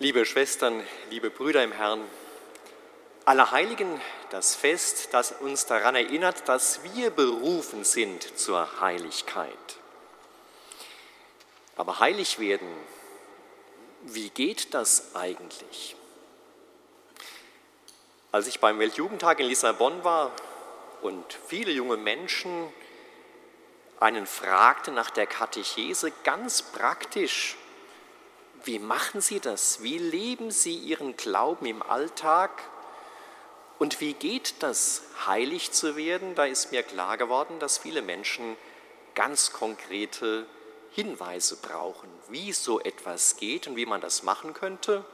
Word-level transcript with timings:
Liebe 0.00 0.26
Schwestern, 0.26 0.82
liebe 1.10 1.30
Brüder 1.30 1.62
im 1.62 1.70
Herrn, 1.70 2.04
Allerheiligen, 3.24 4.00
das 4.30 4.56
Fest, 4.56 5.10
das 5.12 5.30
uns 5.30 5.66
daran 5.66 5.94
erinnert, 5.94 6.48
dass 6.48 6.82
wir 6.82 7.10
berufen 7.10 7.84
sind 7.84 8.36
zur 8.36 8.80
Heiligkeit. 8.80 9.78
Aber 11.76 12.00
heilig 12.00 12.40
werden, 12.40 12.66
wie 14.02 14.30
geht 14.30 14.74
das 14.74 15.14
eigentlich? 15.14 15.94
Als 18.32 18.48
ich 18.48 18.58
beim 18.58 18.80
Weltjugendtag 18.80 19.38
in 19.38 19.46
Lissabon 19.46 20.02
war 20.02 20.32
und 21.02 21.38
viele 21.46 21.70
junge 21.70 21.98
Menschen 21.98 22.72
einen 24.00 24.26
fragten 24.26 24.94
nach 24.94 25.10
der 25.10 25.28
Katechese 25.28 26.10
ganz 26.24 26.62
praktisch, 26.62 27.56
wie 28.66 28.78
machen 28.78 29.20
Sie 29.20 29.40
das? 29.40 29.82
Wie 29.82 29.98
leben 29.98 30.50
Sie 30.50 30.74
Ihren 30.74 31.16
Glauben 31.16 31.66
im 31.66 31.82
Alltag? 31.82 32.62
Und 33.78 34.00
wie 34.00 34.14
geht 34.14 34.54
das, 34.60 35.02
heilig 35.26 35.72
zu 35.72 35.96
werden? 35.96 36.34
Da 36.34 36.44
ist 36.44 36.72
mir 36.72 36.82
klar 36.82 37.16
geworden, 37.16 37.58
dass 37.58 37.78
viele 37.78 38.02
Menschen 38.02 38.56
ganz 39.14 39.52
konkrete 39.52 40.46
Hinweise 40.92 41.56
brauchen, 41.56 42.08
wie 42.28 42.52
so 42.52 42.80
etwas 42.80 43.36
geht 43.36 43.66
und 43.66 43.76
wie 43.76 43.86
man 43.86 44.00
das 44.00 44.22
machen 44.22 44.54
könnte. 44.54 45.04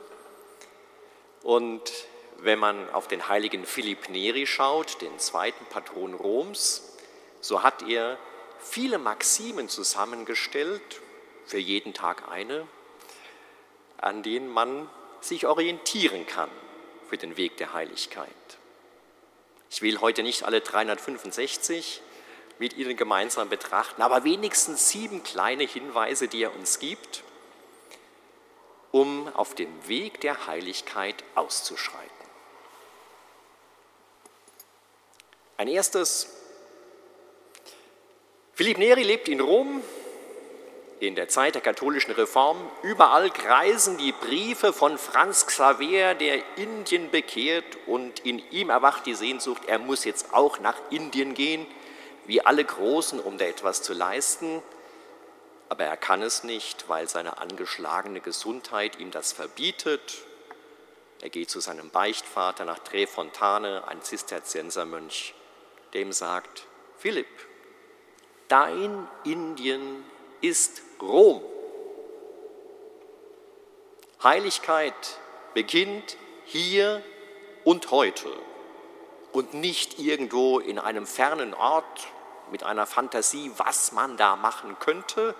Und 1.42 1.90
wenn 2.38 2.58
man 2.58 2.90
auf 2.90 3.08
den 3.08 3.28
heiligen 3.28 3.64
Philipp 3.64 4.08
Neri 4.10 4.46
schaut, 4.46 5.00
den 5.00 5.18
zweiten 5.18 5.64
Patron 5.66 6.14
Roms, 6.14 6.96
so 7.40 7.62
hat 7.62 7.82
er 7.88 8.18
viele 8.58 8.98
Maximen 8.98 9.68
zusammengestellt, 9.68 11.00
für 11.46 11.58
jeden 11.58 11.94
Tag 11.94 12.28
eine, 12.30 12.66
an 14.00 14.22
denen 14.22 14.48
man 14.48 14.88
sich 15.20 15.46
orientieren 15.46 16.26
kann 16.26 16.50
für 17.08 17.18
den 17.18 17.36
Weg 17.36 17.56
der 17.58 17.72
Heiligkeit. 17.72 18.28
Ich 19.70 19.82
will 19.82 20.00
heute 20.00 20.22
nicht 20.22 20.44
alle 20.44 20.60
365 20.60 22.02
mit 22.58 22.76
Ihnen 22.76 22.96
gemeinsam 22.96 23.48
betrachten, 23.48 24.02
aber 24.02 24.24
wenigstens 24.24 24.90
sieben 24.90 25.22
kleine 25.22 25.64
Hinweise, 25.64 26.28
die 26.28 26.42
er 26.42 26.54
uns 26.54 26.78
gibt, 26.78 27.22
um 28.90 29.28
auf 29.34 29.54
dem 29.54 29.88
Weg 29.88 30.20
der 30.20 30.46
Heiligkeit 30.46 31.22
auszuschreiten. 31.34 32.10
Ein 35.56 35.68
erstes, 35.68 36.28
Philipp 38.54 38.78
Neri 38.78 39.02
lebt 39.02 39.28
in 39.28 39.40
Rom, 39.40 39.82
in 41.00 41.14
der 41.14 41.28
Zeit 41.28 41.54
der 41.54 41.62
katholischen 41.62 42.12
Reform. 42.12 42.58
Überall 42.82 43.30
kreisen 43.30 43.96
die 43.96 44.12
Briefe 44.12 44.72
von 44.72 44.98
Franz 44.98 45.46
Xaver, 45.46 46.14
der 46.14 46.42
Indien 46.56 47.10
bekehrt 47.10 47.78
und 47.86 48.20
in 48.20 48.38
ihm 48.50 48.68
erwacht 48.68 49.06
die 49.06 49.14
Sehnsucht, 49.14 49.62
er 49.66 49.78
muss 49.78 50.04
jetzt 50.04 50.34
auch 50.34 50.60
nach 50.60 50.76
Indien 50.90 51.34
gehen, 51.34 51.66
wie 52.26 52.44
alle 52.44 52.64
Großen, 52.64 53.18
um 53.18 53.38
da 53.38 53.46
etwas 53.46 53.82
zu 53.82 53.94
leisten. 53.94 54.62
Aber 55.70 55.84
er 55.84 55.96
kann 55.96 56.20
es 56.20 56.44
nicht, 56.44 56.88
weil 56.88 57.08
seine 57.08 57.38
angeschlagene 57.38 58.20
Gesundheit 58.20 58.98
ihm 58.98 59.10
das 59.10 59.32
verbietet. 59.32 60.18
Er 61.22 61.30
geht 61.30 61.48
zu 61.48 61.60
seinem 61.60 61.90
Beichtvater 61.90 62.64
nach 62.64 62.78
Trefontane, 62.80 63.86
ein 63.88 64.02
Zisterziensermönch, 64.02 65.34
dem 65.94 66.12
sagt, 66.12 66.66
Philipp, 66.98 67.26
dein 68.48 69.08
Indien 69.24 70.04
ist 70.40 70.82
Rom. 71.00 71.42
Heiligkeit 74.22 75.18
beginnt 75.54 76.16
hier 76.44 77.02
und 77.64 77.90
heute 77.90 78.28
und 79.32 79.54
nicht 79.54 79.98
irgendwo 79.98 80.58
in 80.58 80.78
einem 80.78 81.06
fernen 81.06 81.54
Ort 81.54 82.08
mit 82.50 82.62
einer 82.62 82.86
Fantasie, 82.86 83.50
was 83.56 83.92
man 83.92 84.16
da 84.16 84.36
machen 84.36 84.76
könnte, 84.78 85.34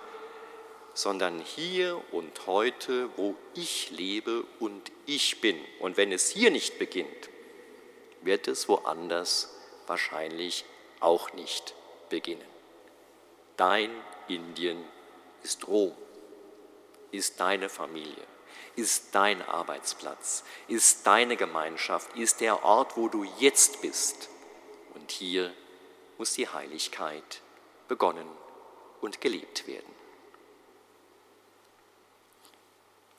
sondern 0.93 1.39
hier 1.39 2.01
und 2.11 2.47
heute, 2.47 3.09
wo 3.17 3.35
ich 3.53 3.91
lebe 3.91 4.43
und 4.59 4.91
ich 5.05 5.41
bin. 5.41 5.59
Und 5.79 5.97
wenn 5.97 6.11
es 6.11 6.29
hier 6.29 6.51
nicht 6.51 6.79
beginnt, 6.79 7.29
wird 8.21 8.47
es 8.47 8.67
woanders 8.67 9.53
wahrscheinlich 9.87 10.65
auch 10.99 11.33
nicht 11.33 11.73
beginnen. 12.09 12.51
Dein 13.61 13.91
Indien 14.27 14.83
ist 15.43 15.67
Rom, 15.67 15.95
ist 17.11 17.39
deine 17.39 17.69
Familie, 17.69 18.25
ist 18.75 19.13
dein 19.13 19.43
Arbeitsplatz, 19.43 20.43
ist 20.67 21.05
deine 21.05 21.37
Gemeinschaft, 21.37 22.17
ist 22.17 22.41
der 22.41 22.63
Ort, 22.63 22.97
wo 22.97 23.07
du 23.07 23.23
jetzt 23.37 23.83
bist. 23.83 24.29
Und 24.95 25.11
hier 25.11 25.53
muss 26.17 26.33
die 26.33 26.49
Heiligkeit 26.49 27.41
begonnen 27.87 28.27
und 28.99 29.21
gelebt 29.21 29.67
werden. 29.67 29.93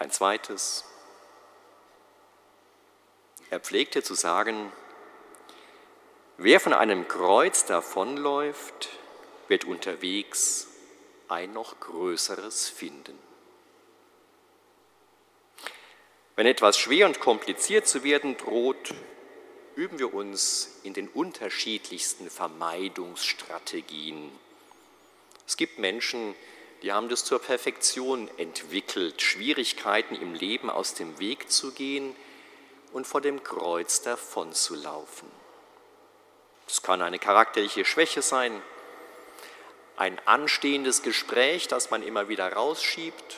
Ein 0.01 0.11
zweites, 0.11 0.85
er 3.49 3.61
pflegte 3.61 4.03
zu 4.03 4.15
sagen, 4.15 4.73
wer 6.37 6.59
von 6.59 6.73
einem 6.73 7.07
Kreuz 7.07 7.65
davonläuft, 7.65 8.89
wird 9.53 9.67
unterwegs 9.67 10.67
ein 11.29 11.53
noch 11.53 11.79
größeres 11.79 12.71
finden. 12.71 13.19
Wenn 16.37 16.47
etwas 16.47 16.79
schwer 16.79 17.05
und 17.05 17.21
kompliziert 17.21 17.87
zu 17.87 18.03
werden 18.03 18.39
droht, 18.39 18.95
üben 19.77 19.99
wir 19.99 20.15
uns 20.15 20.81
in 20.85 20.95
den 20.95 21.07
unterschiedlichsten 21.07 22.31
Vermeidungsstrategien. 22.31 24.33
Es 25.47 25.59
gibt 25.59 25.79
Menschen, 25.79 26.35
die 26.81 26.93
haben 26.93 27.11
das 27.11 27.27
zur 27.27 27.39
Perfektion 27.39 28.31
entwickelt, 28.39 29.21
Schwierigkeiten 29.21 30.15
im 30.15 30.33
Leben 30.33 30.71
aus 30.71 30.95
dem 30.95 31.19
Weg 31.19 31.53
zu 31.53 31.73
gehen 31.73 32.17
und 32.95 33.07
vor 33.07 33.21
dem 33.21 33.45
Kreuz 33.45 34.01
davonzulaufen. 34.01 35.29
Es 36.67 36.83
kann 36.83 37.03
eine 37.03 37.19
charakterliche 37.19 37.85
Schwäche 37.85 38.23
sein, 38.23 38.63
ein 40.03 40.19
anstehendes 40.25 41.05
Gespräch, 41.05 41.69
das 41.69 41.93
man 41.93 42.03
immer 42.03 42.29
wieder 42.29 42.53
rausschiebt, 42.53 43.37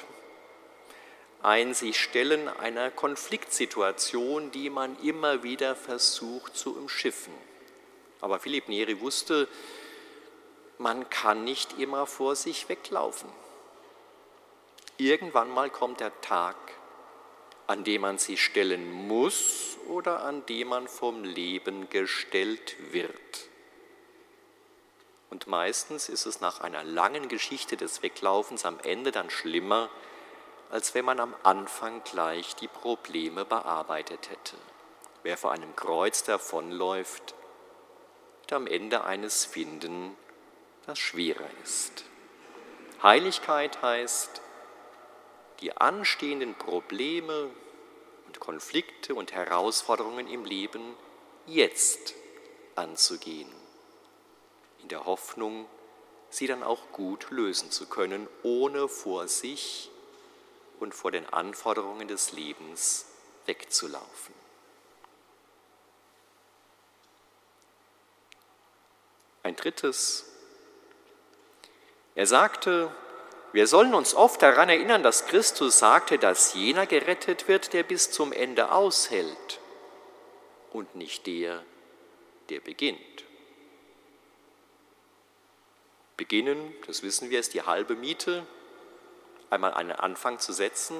ein 1.42 1.74
sich 1.74 2.00
stellen 2.00 2.48
einer 2.48 2.90
Konfliktsituation, 2.90 4.50
die 4.50 4.70
man 4.70 4.98
immer 5.02 5.42
wieder 5.42 5.76
versucht 5.76 6.56
zu 6.56 6.74
umschiffen. 6.74 7.34
Aber 8.22 8.38
Philipp 8.38 8.70
Neri 8.70 8.98
wusste, 9.02 9.46
man 10.78 11.10
kann 11.10 11.44
nicht 11.44 11.78
immer 11.78 12.06
vor 12.06 12.34
sich 12.34 12.66
weglaufen. 12.70 13.28
Irgendwann 14.96 15.50
mal 15.50 15.68
kommt 15.68 16.00
der 16.00 16.18
Tag, 16.22 16.56
an 17.66 17.84
dem 17.84 18.00
man 18.00 18.16
sich 18.16 18.42
stellen 18.42 18.90
muss 18.90 19.76
oder 19.86 20.22
an 20.22 20.46
dem 20.46 20.68
man 20.68 20.88
vom 20.88 21.24
Leben 21.24 21.90
gestellt 21.90 22.76
wird. 22.90 23.50
Und 25.34 25.48
meistens 25.48 26.08
ist 26.08 26.26
es 26.26 26.40
nach 26.40 26.60
einer 26.60 26.84
langen 26.84 27.26
Geschichte 27.26 27.76
des 27.76 28.04
Weglaufens 28.04 28.64
am 28.64 28.78
Ende 28.78 29.10
dann 29.10 29.30
schlimmer, 29.30 29.90
als 30.70 30.94
wenn 30.94 31.04
man 31.04 31.18
am 31.18 31.34
Anfang 31.42 32.04
gleich 32.04 32.54
die 32.54 32.68
Probleme 32.68 33.44
bearbeitet 33.44 34.30
hätte. 34.30 34.56
Wer 35.24 35.36
vor 35.36 35.50
einem 35.50 35.74
Kreuz 35.74 36.22
davonläuft, 36.22 37.34
wird 38.42 38.52
am 38.52 38.68
Ende 38.68 39.02
eines 39.02 39.44
finden, 39.44 40.16
das 40.86 41.00
schwerer 41.00 41.50
ist. 41.64 42.04
Heiligkeit 43.02 43.82
heißt, 43.82 44.40
die 45.62 45.76
anstehenden 45.76 46.54
Probleme 46.54 47.50
und 48.28 48.38
Konflikte 48.38 49.16
und 49.16 49.32
Herausforderungen 49.32 50.28
im 50.28 50.44
Leben 50.44 50.94
jetzt 51.46 52.14
anzugehen 52.76 53.63
in 54.84 54.88
der 54.88 55.06
Hoffnung, 55.06 55.66
sie 56.28 56.46
dann 56.46 56.62
auch 56.62 56.92
gut 56.92 57.30
lösen 57.30 57.70
zu 57.70 57.86
können, 57.86 58.28
ohne 58.42 58.86
vor 58.86 59.28
sich 59.28 59.90
und 60.78 60.94
vor 60.94 61.10
den 61.10 61.26
Anforderungen 61.26 62.06
des 62.06 62.32
Lebens 62.32 63.06
wegzulaufen. 63.46 64.34
Ein 69.42 69.56
drittes, 69.56 70.26
er 72.14 72.26
sagte, 72.26 72.94
wir 73.52 73.66
sollen 73.66 73.94
uns 73.94 74.14
oft 74.14 74.42
daran 74.42 74.68
erinnern, 74.68 75.02
dass 75.02 75.26
Christus 75.26 75.78
sagte, 75.78 76.18
dass 76.18 76.52
jener 76.52 76.86
gerettet 76.86 77.48
wird, 77.48 77.72
der 77.72 77.84
bis 77.84 78.10
zum 78.10 78.32
Ende 78.32 78.70
aushält 78.70 79.60
und 80.72 80.94
nicht 80.94 81.26
der, 81.26 81.64
der 82.50 82.60
beginnt. 82.60 83.24
Beginnen, 86.16 86.74
das 86.86 87.02
wissen 87.02 87.30
wir, 87.30 87.40
ist 87.40 87.54
die 87.54 87.62
halbe 87.62 87.96
Miete, 87.96 88.46
einmal 89.50 89.74
einen 89.74 89.92
Anfang 89.92 90.38
zu 90.38 90.52
setzen, 90.52 90.96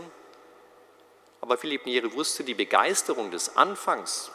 Aber 1.41 1.59
Philipp 1.59 1.85
Neri 1.85 2.11
wusste, 2.15 2.43
die 2.43 2.55
Begeisterung 2.55 3.31
des 3.31 3.55
Anfangs, 3.55 4.31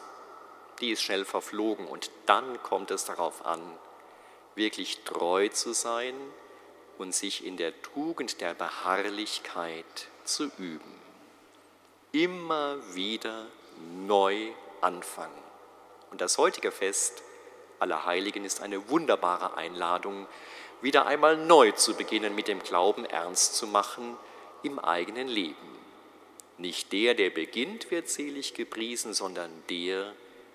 die 0.80 0.92
ist 0.92 1.02
schnell 1.02 1.26
verflogen 1.26 1.88
und 1.88 2.12
dann 2.28 2.62
kommt 2.62 2.92
es 2.92 3.04
darauf 3.04 3.46
an, 3.48 3.60
wirklich 4.54 5.04
treu 5.06 5.50
zu 5.50 5.74
sein 5.74 6.14
und 7.00 7.16
sich 7.16 7.46
in 7.46 7.58
der 7.58 7.82
Tugend 7.82 8.42
der 8.42 8.54
Beharrlichkeit 8.54 10.08
zu 10.24 10.52
üben. 10.60 11.02
Immer 12.12 12.78
wieder 12.94 13.48
neu 14.06 14.52
anfangen. 14.82 15.44
Und 16.12 16.22
das 16.22 16.38
heutige 16.38 16.72
Fest 16.72 17.24
aller 17.80 18.06
Heiligen 18.06 18.46
ist 18.46 18.62
eine 18.62 18.90
wunderbare 18.90 19.58
Einladung, 19.58 20.28
wieder 20.82 21.06
einmal 21.06 21.38
neu 21.38 21.72
zu 21.72 21.96
beginnen, 21.96 22.36
mit 22.36 22.48
dem 22.48 22.62
Glauben 22.64 23.06
ernst 23.06 23.56
zu 23.56 23.68
machen 23.68 24.18
im 24.64 24.80
eigenen 24.80 25.28
Leben. 25.28 25.56
Nicht 26.58 26.92
der, 26.92 27.14
der 27.14 27.30
beginnt, 27.30 27.90
wird 27.92 28.10
selig 28.10 28.54
gepriesen, 28.54 29.14
sondern 29.14 29.52
der, 29.70 30.14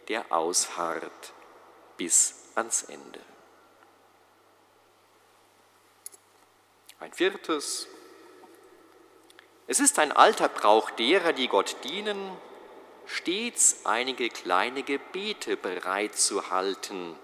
der 0.09 0.33
ausharrt 0.33 1.33
bis 1.97 2.51
ans 2.55 2.83
Ende. 2.83 3.21
Ein 7.01 7.13
viertes. 7.13 7.89
Es 9.67 9.81
ist 9.81 9.99
ein 9.99 10.13
alter 10.13 10.49
Brauch 10.49 10.91
derer, 10.91 11.33
die 11.33 11.49
Gott 11.49 11.77
dienen, 11.85 12.19
stets 13.07 13.85
einige 13.85 14.29
kleine 14.29 14.83
Gebete 14.83 15.57
bereit 15.57 16.17
zu 16.17 16.51
halten, 16.51 17.19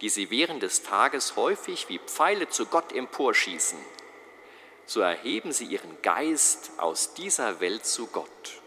die 0.00 0.08
sie 0.08 0.30
während 0.30 0.62
des 0.62 0.82
Tages 0.82 1.36
häufig 1.36 1.88
wie 1.88 1.98
Pfeile 1.98 2.48
zu 2.48 2.66
Gott 2.66 2.92
emporschießen. 2.92 3.78
So 4.86 5.00
erheben 5.00 5.52
sie 5.52 5.66
ihren 5.66 6.00
Geist 6.02 6.72
aus 6.78 7.14
dieser 7.14 7.60
Welt 7.60 7.84
zu 7.84 8.06
Gott. 8.06 8.62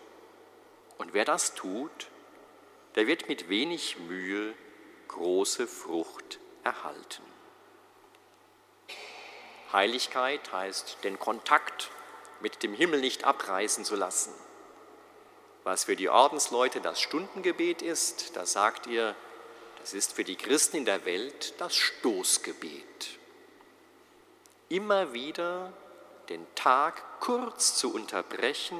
Und 0.97 1.13
wer 1.13 1.25
das 1.25 1.55
tut, 1.55 2.07
der 2.95 3.07
wird 3.07 3.27
mit 3.27 3.49
wenig 3.49 3.97
Mühe 3.97 4.53
große 5.07 5.67
Frucht 5.67 6.39
erhalten. 6.63 7.23
Heiligkeit 9.71 10.51
heißt, 10.51 10.97
den 11.03 11.17
Kontakt 11.17 11.89
mit 12.41 12.61
dem 12.63 12.73
Himmel 12.73 12.99
nicht 12.99 13.23
abreißen 13.23 13.85
zu 13.85 13.95
lassen. 13.95 14.33
Was 15.63 15.85
für 15.85 15.95
die 15.95 16.09
Ordensleute 16.09 16.81
das 16.81 16.99
Stundengebet 16.99 17.81
ist, 17.81 18.35
da 18.35 18.45
sagt 18.45 18.87
ihr, 18.87 19.15
das 19.81 19.95
ist 19.95 20.13
für 20.13 20.23
die 20.23 20.35
Christen 20.35 20.77
in 20.77 20.85
der 20.85 21.05
Welt 21.05 21.55
das 21.57 21.75
Stoßgebet. 21.75 23.17
Immer 24.69 25.11
wieder 25.11 25.73
den 26.29 26.45
Tag 26.53 27.19
kurz 27.19 27.75
zu 27.77 27.91
unterbrechen 27.91 28.77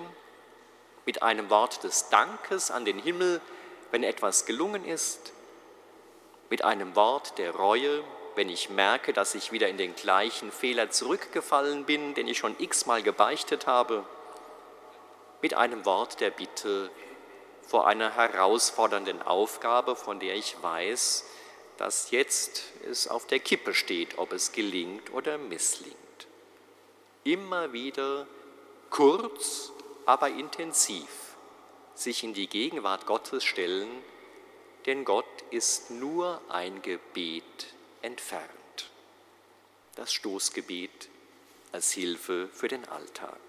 mit 1.08 1.24
einem 1.24 1.50
Wort 1.50 1.84
des 1.84 2.10
Dankes 2.10 2.70
an 2.70 2.86
den 2.86 3.00
Himmel, 3.00 3.42
wenn 3.90 4.04
etwas 4.04 4.46
gelungen 4.46 4.86
ist, 4.86 5.34
mit 6.52 6.64
einem 6.64 6.96
Wort 6.96 7.40
der 7.40 7.56
Reue, 7.56 8.04
wenn 8.36 8.50
ich 8.50 8.70
merke, 8.70 9.12
dass 9.12 9.34
ich 9.34 9.52
wieder 9.52 9.70
in 9.70 9.78
den 9.78 9.96
gleichen 9.96 10.52
Fehler 10.52 10.92
zurückgefallen 10.92 11.86
bin, 11.86 12.14
den 12.14 12.28
ich 12.28 12.38
schon 12.38 12.56
x-mal 12.60 13.02
gebeichtet 13.02 13.66
habe, 13.66 14.06
mit 15.42 15.56
einem 15.56 15.84
Wort 15.84 16.22
der 16.22 16.30
Bitte 16.30 16.92
vor 17.68 17.88
einer 17.88 18.16
herausfordernden 18.16 19.22
Aufgabe, 19.22 19.96
von 19.96 20.20
der 20.20 20.36
ich 20.36 20.62
weiß, 20.62 21.26
dass 21.78 22.12
jetzt 22.12 22.64
es 22.90 23.08
auf 23.08 23.28
der 23.28 23.40
Kippe 23.40 23.74
steht, 23.74 24.18
ob 24.18 24.34
es 24.34 24.52
gelingt 24.52 25.12
oder 25.14 25.38
misslingt. 25.38 25.96
Immer 27.24 27.74
wieder 27.74 28.28
kurz, 28.90 29.72
aber 30.06 30.30
intensiv 30.30 31.08
sich 31.96 32.24
in 32.24 32.34
die 32.34 32.48
Gegenwart 32.48 33.06
Gottes 33.06 33.44
stellen, 33.44 33.90
denn 34.86 35.06
Gott 35.06 35.26
ist 35.52 35.92
nur 35.92 36.42
ein 36.50 36.82
Gebet 36.82 37.74
entfernt. 38.02 38.50
Das 39.96 40.12
Stoßgebet 40.14 41.10
als 41.72 41.92
Hilfe 41.92 42.50
für 42.52 42.68
den 42.68 42.88
Alltag. 42.88 43.40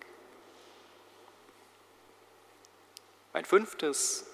Ein 3.32 3.44
fünftes. 3.44 4.26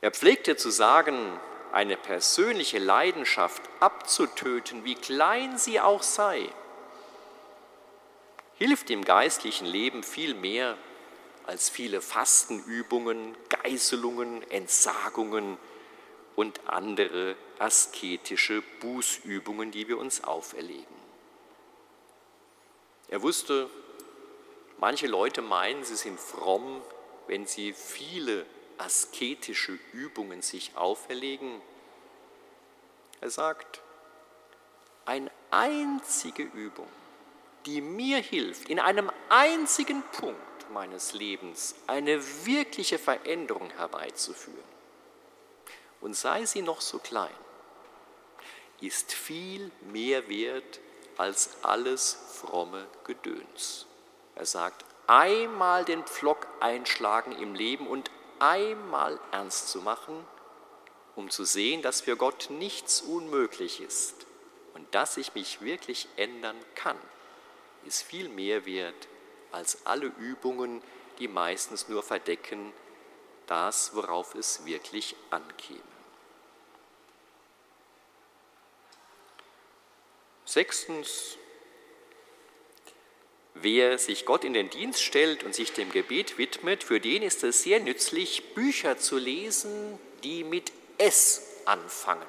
Er 0.00 0.10
pflegte 0.10 0.56
zu 0.56 0.70
sagen, 0.70 1.40
eine 1.72 1.96
persönliche 1.96 2.78
Leidenschaft 2.78 3.62
abzutöten, 3.80 4.84
wie 4.84 4.94
klein 4.94 5.58
sie 5.58 5.80
auch 5.80 6.02
sei, 6.02 6.48
hilft 8.58 8.90
im 8.90 9.04
geistlichen 9.04 9.66
Leben 9.66 10.02
viel 10.02 10.34
mehr 10.34 10.76
als 11.46 11.68
viele 11.68 12.00
Fastenübungen, 12.00 13.36
Geißelungen, 13.48 14.48
Entsagungen 14.50 15.58
und 16.36 16.60
andere 16.66 17.36
asketische 17.58 18.62
Bußübungen, 18.80 19.70
die 19.70 19.88
wir 19.88 19.98
uns 19.98 20.22
auferlegen. 20.22 20.84
Er 23.08 23.22
wusste, 23.22 23.68
manche 24.78 25.06
Leute 25.06 25.42
meinen, 25.42 25.84
sie 25.84 25.96
sind 25.96 26.18
fromm, 26.20 26.82
wenn 27.26 27.46
sie 27.46 27.72
viele 27.72 28.46
asketische 28.78 29.78
Übungen 29.92 30.42
sich 30.42 30.76
auferlegen. 30.76 31.60
Er 33.20 33.30
sagt, 33.30 33.80
eine 35.06 35.30
einzige 35.50 36.42
Übung, 36.42 36.88
die 37.66 37.80
mir 37.80 38.18
hilft, 38.18 38.68
in 38.68 38.80
einem 38.80 39.10
einzigen 39.28 40.02
Punkt 40.12 40.70
meines 40.70 41.12
Lebens 41.14 41.74
eine 41.86 42.20
wirkliche 42.44 42.98
Veränderung 42.98 43.70
herbeizuführen, 43.70 44.74
und 46.00 46.14
sei 46.14 46.44
sie 46.44 46.60
noch 46.60 46.82
so 46.82 46.98
klein, 46.98 47.34
ist 48.80 49.12
viel 49.12 49.70
mehr 49.92 50.28
wert 50.28 50.80
als 51.16 51.62
alles 51.62 52.18
fromme 52.32 52.86
Gedöns. 53.04 53.86
Er 54.34 54.46
sagt, 54.46 54.84
einmal 55.06 55.84
den 55.84 56.04
Pflock 56.04 56.46
einschlagen 56.60 57.32
im 57.32 57.54
Leben 57.54 57.86
und 57.86 58.10
einmal 58.38 59.18
ernst 59.30 59.68
zu 59.68 59.80
machen, 59.80 60.24
um 61.14 61.30
zu 61.30 61.44
sehen, 61.44 61.82
dass 61.82 62.00
für 62.00 62.16
Gott 62.16 62.48
nichts 62.50 63.00
unmöglich 63.00 63.80
ist 63.80 64.26
und 64.74 64.92
dass 64.94 65.16
ich 65.16 65.34
mich 65.34 65.60
wirklich 65.60 66.08
ändern 66.16 66.56
kann, 66.74 66.98
ist 67.84 68.02
viel 68.02 68.28
mehr 68.28 68.66
wert 68.66 69.08
als 69.52 69.86
alle 69.86 70.06
Übungen, 70.06 70.82
die 71.18 71.28
meistens 71.28 71.88
nur 71.88 72.02
verdecken 72.02 72.72
das, 73.46 73.94
worauf 73.94 74.34
es 74.34 74.64
wirklich 74.64 75.16
ankäme. 75.30 75.80
Sechstens, 80.44 81.36
wer 83.54 83.98
sich 83.98 84.26
Gott 84.26 84.44
in 84.44 84.52
den 84.52 84.70
Dienst 84.70 85.02
stellt 85.02 85.44
und 85.44 85.54
sich 85.54 85.72
dem 85.72 85.90
Gebet 85.90 86.38
widmet, 86.38 86.84
für 86.84 87.00
den 87.00 87.22
ist 87.22 87.44
es 87.44 87.62
sehr 87.62 87.80
nützlich, 87.80 88.54
Bücher 88.54 88.98
zu 88.98 89.16
lesen, 89.16 89.98
die 90.22 90.44
mit 90.44 90.72
S 90.98 91.42
anfangen, 91.64 92.26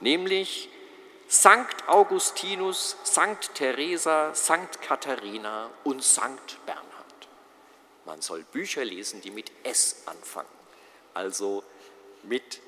nämlich 0.00 0.68
Sankt 1.26 1.88
Augustinus, 1.88 2.96
Sankt 3.02 3.54
Teresa, 3.54 4.34
Sankt 4.34 4.82
Katharina 4.82 5.70
und 5.82 6.04
Sankt 6.04 6.58
Bernhard. 6.66 6.84
Man 8.04 8.20
soll 8.20 8.44
Bücher 8.52 8.84
lesen, 8.84 9.20
die 9.22 9.30
mit 9.30 9.50
S 9.62 10.02
anfangen, 10.06 10.48
also 11.14 11.64
mit 12.22 12.60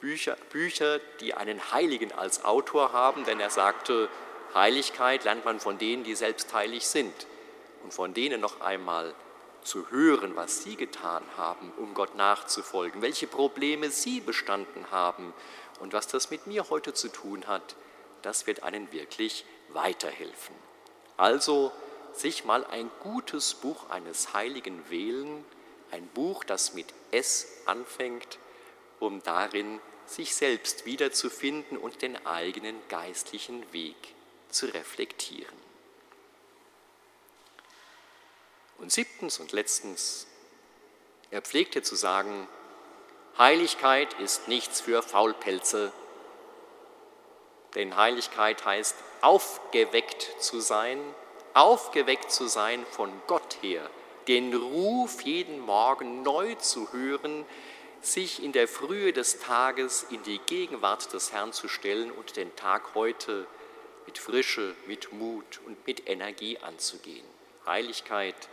Bücher, 0.00 0.36
Bücher, 0.50 0.98
die 1.20 1.34
einen 1.34 1.72
Heiligen 1.72 2.12
als 2.12 2.44
Autor 2.44 2.92
haben, 2.92 3.24
denn 3.24 3.38
er 3.38 3.50
sagte, 3.50 4.08
Heiligkeit 4.54 5.24
lernt 5.24 5.44
man 5.44 5.58
von 5.58 5.78
denen, 5.78 6.04
die 6.04 6.14
selbst 6.14 6.52
heilig 6.54 6.86
sind 6.86 7.26
und 7.82 7.92
von 7.92 8.14
denen 8.14 8.40
noch 8.40 8.60
einmal 8.60 9.14
zu 9.64 9.90
hören, 9.90 10.36
was 10.36 10.62
sie 10.62 10.76
getan 10.76 11.24
haben, 11.36 11.72
um 11.76 11.94
Gott 11.94 12.14
nachzufolgen, 12.14 13.02
welche 13.02 13.26
Probleme 13.26 13.90
sie 13.90 14.20
bestanden 14.20 14.90
haben 14.90 15.32
und 15.80 15.92
was 15.92 16.06
das 16.06 16.30
mit 16.30 16.46
mir 16.46 16.70
heute 16.70 16.94
zu 16.94 17.08
tun 17.08 17.46
hat, 17.46 17.74
das 18.22 18.46
wird 18.46 18.62
einen 18.62 18.92
wirklich 18.92 19.44
weiterhelfen. 19.70 20.54
Also 21.16 21.72
sich 22.12 22.44
mal 22.44 22.64
ein 22.66 22.90
gutes 23.00 23.54
Buch 23.54 23.90
eines 23.90 24.34
Heiligen 24.34 24.88
wählen, 24.88 25.44
ein 25.90 26.06
Buch, 26.08 26.44
das 26.44 26.74
mit 26.74 26.86
S 27.10 27.48
anfängt, 27.66 28.38
um 29.00 29.22
darin 29.22 29.80
sich 30.06 30.34
selbst 30.34 30.86
wiederzufinden 30.86 31.76
und 31.76 32.02
den 32.02 32.24
eigenen 32.26 32.76
geistlichen 32.88 33.72
Weg 33.72 33.96
zu 34.54 34.66
reflektieren. 34.66 35.56
Und 38.78 38.92
siebtens 38.92 39.38
und 39.38 39.52
letztens, 39.52 40.26
er 41.30 41.42
pflegte 41.42 41.82
zu 41.82 41.96
sagen, 41.96 42.48
Heiligkeit 43.38 44.14
ist 44.20 44.48
nichts 44.48 44.80
für 44.80 45.02
Faulpelze, 45.02 45.92
denn 47.74 47.96
Heiligkeit 47.96 48.64
heißt 48.64 48.96
aufgeweckt 49.20 50.30
zu 50.38 50.60
sein, 50.60 51.00
aufgeweckt 51.54 52.30
zu 52.30 52.46
sein 52.46 52.84
von 52.86 53.10
Gott 53.26 53.58
her, 53.62 53.88
den 54.28 54.54
Ruf 54.54 55.22
jeden 55.22 55.58
Morgen 55.60 56.22
neu 56.22 56.54
zu 56.56 56.92
hören, 56.92 57.44
sich 58.00 58.42
in 58.42 58.52
der 58.52 58.68
Frühe 58.68 59.12
des 59.12 59.40
Tages 59.40 60.06
in 60.10 60.22
die 60.22 60.38
Gegenwart 60.38 61.12
des 61.12 61.32
Herrn 61.32 61.52
zu 61.52 61.68
stellen 61.68 62.12
und 62.12 62.36
den 62.36 62.54
Tag 62.54 62.94
heute 62.94 63.46
mit 64.06 64.18
Frische, 64.18 64.74
mit 64.86 65.12
Mut 65.12 65.60
und 65.66 65.86
mit 65.86 66.08
Energie 66.08 66.58
anzugehen. 66.58 67.26
Heiligkeit 67.66 68.48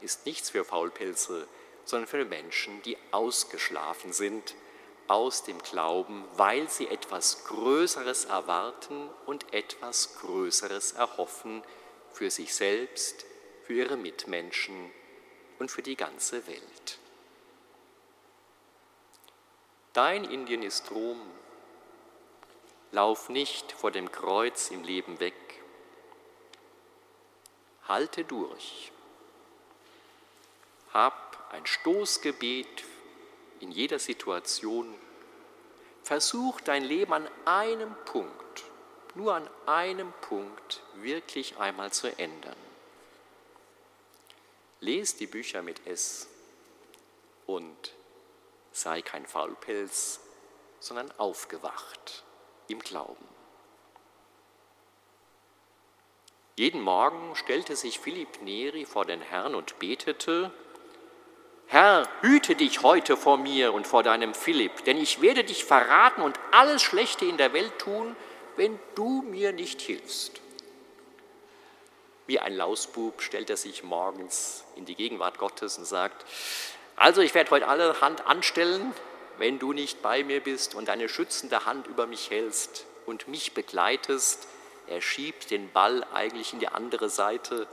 ist 0.00 0.26
nichts 0.26 0.50
für 0.50 0.64
Faulpelze, 0.64 1.46
sondern 1.84 2.08
für 2.08 2.24
Menschen, 2.24 2.82
die 2.82 2.96
ausgeschlafen 3.10 4.12
sind 4.12 4.54
aus 5.08 5.42
dem 5.42 5.58
Glauben, 5.58 6.24
weil 6.36 6.68
sie 6.68 6.88
etwas 6.88 7.44
Größeres 7.44 8.26
erwarten 8.26 9.10
und 9.26 9.52
etwas 9.52 10.16
Größeres 10.20 10.92
erhoffen 10.92 11.62
für 12.12 12.30
sich 12.30 12.54
selbst, 12.54 13.26
für 13.64 13.74
ihre 13.74 13.96
Mitmenschen 13.96 14.90
und 15.58 15.70
für 15.70 15.82
die 15.82 15.96
ganze 15.96 16.46
Welt. 16.46 16.98
Dein 19.92 20.24
Indien 20.24 20.62
ist 20.62 20.90
Rom. 20.90 21.20
Lauf 22.92 23.30
nicht 23.30 23.72
vor 23.72 23.90
dem 23.90 24.12
Kreuz 24.12 24.70
im 24.70 24.82
Leben 24.82 25.18
weg. 25.18 25.34
Halte 27.88 28.22
durch. 28.22 28.92
Hab 30.92 31.48
ein 31.52 31.64
Stoßgebet 31.64 32.84
in 33.60 33.70
jeder 33.70 33.98
Situation. 33.98 34.94
Versuch 36.02 36.60
dein 36.60 36.84
Leben 36.84 37.14
an 37.14 37.26
einem 37.46 37.94
Punkt, 38.04 38.64
nur 39.14 39.36
an 39.36 39.48
einem 39.64 40.12
Punkt 40.20 40.82
wirklich 40.96 41.56
einmal 41.56 41.92
zu 41.92 42.08
ändern. 42.18 42.56
Lies 44.80 45.16
die 45.16 45.26
Bücher 45.26 45.62
mit 45.62 45.86
S 45.86 46.28
und 47.46 47.94
sei 48.72 49.00
kein 49.00 49.26
Faulpelz, 49.26 50.20
sondern 50.78 51.10
aufgewacht 51.12 52.22
im 52.72 52.80
Glauben. 52.80 53.28
Jeden 56.56 56.82
Morgen 56.82 57.34
stellte 57.34 57.76
sich 57.76 57.98
Philipp 57.98 58.42
Neri 58.42 58.84
vor 58.84 59.04
den 59.04 59.20
Herrn 59.22 59.54
und 59.54 59.78
betete, 59.78 60.52
Herr, 61.66 62.06
hüte 62.20 62.54
dich 62.54 62.82
heute 62.82 63.16
vor 63.16 63.38
mir 63.38 63.72
und 63.72 63.86
vor 63.86 64.02
deinem 64.02 64.34
Philipp, 64.34 64.84
denn 64.84 64.98
ich 64.98 65.22
werde 65.22 65.44
dich 65.44 65.64
verraten 65.64 66.20
und 66.20 66.38
alles 66.50 66.82
Schlechte 66.82 67.24
in 67.24 67.38
der 67.38 67.54
Welt 67.54 67.78
tun, 67.78 68.14
wenn 68.56 68.78
du 68.94 69.22
mir 69.22 69.52
nicht 69.52 69.80
hilfst. 69.80 70.42
Wie 72.26 72.38
ein 72.38 72.54
Lausbub 72.54 73.22
stellt 73.22 73.48
er 73.48 73.56
sich 73.56 73.82
morgens 73.82 74.64
in 74.76 74.84
die 74.84 74.94
Gegenwart 74.94 75.38
Gottes 75.38 75.78
und 75.78 75.86
sagt, 75.86 76.26
also 76.96 77.22
ich 77.22 77.34
werde 77.34 77.50
heute 77.50 77.68
alle 77.68 78.00
Hand 78.02 78.26
anstellen, 78.26 78.92
wenn 79.38 79.58
du 79.58 79.72
nicht 79.72 80.02
bei 80.02 80.24
mir 80.24 80.40
bist 80.40 80.74
und 80.74 80.88
deine 80.88 81.08
schützende 81.08 81.64
Hand 81.66 81.86
über 81.86 82.06
mich 82.06 82.30
hältst 82.30 82.86
und 83.06 83.28
mich 83.28 83.54
begleitest. 83.54 84.46
Er 84.86 85.00
schiebt 85.00 85.50
den 85.50 85.70
Ball 85.70 86.04
eigentlich 86.12 86.52
in 86.52 86.58
die 86.58 86.68
andere 86.68 87.08
Seite 87.08 87.66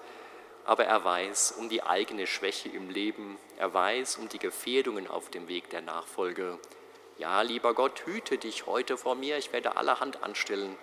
aber 0.69 0.85
er 0.85 1.03
weiß 1.03 1.53
um 1.53 1.67
die 1.67 1.81
eigene 1.81 2.27
Schwäche 2.27 2.69
im 2.69 2.91
Leben, 2.91 3.39
er 3.57 3.73
weiß 3.73 4.17
um 4.17 4.29
die 4.29 4.37
Gefährdungen 4.37 5.07
auf 5.07 5.31
dem 5.31 5.47
Weg 5.47 5.71
der 5.71 5.81
Nachfolge. 5.81 6.59
Ja, 7.17 7.41
lieber 7.41 7.73
Gott, 7.73 8.05
hüte 8.05 8.37
dich 8.37 8.67
heute 8.67 8.95
vor 8.95 9.15
mir, 9.15 9.39
ich 9.39 9.51
werde 9.51 9.77
allerhand 9.77 10.21
anstellen, 10.21 10.77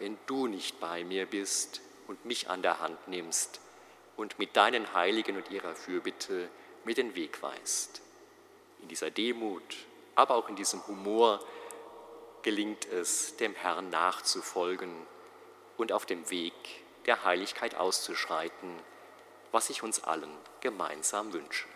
wenn 0.00 0.18
du 0.26 0.48
nicht 0.48 0.80
bei 0.80 1.04
mir 1.04 1.24
bist 1.24 1.82
und 2.08 2.24
mich 2.24 2.50
an 2.50 2.62
der 2.62 2.80
Hand 2.80 3.06
nimmst 3.06 3.60
und 4.16 4.40
mit 4.40 4.56
deinen 4.56 4.92
Heiligen 4.92 5.36
und 5.36 5.52
ihrer 5.52 5.76
Fürbitte 5.76 6.48
mir 6.84 6.96
den 6.96 7.14
Weg 7.14 7.40
weist. 7.40 8.02
In 8.82 8.88
dieser 8.88 9.12
Demut, 9.12 9.76
aber 10.18 10.34
auch 10.34 10.48
in 10.48 10.56
diesem 10.56 10.86
Humor 10.86 11.40
gelingt 12.42 12.86
es, 12.86 13.36
dem 13.36 13.54
Herrn 13.54 13.90
nachzufolgen 13.90 15.06
und 15.76 15.92
auf 15.92 16.06
dem 16.06 16.28
Weg 16.30 16.54
der 17.06 17.24
Heiligkeit 17.24 17.74
auszuschreiten 17.74 18.78
was 19.52 19.70
ich 19.70 19.82
uns 19.82 20.04
allen 20.04 20.30
gemeinsam 20.60 21.32
wünsche. 21.32 21.66